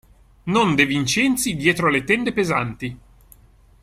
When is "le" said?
1.87-2.03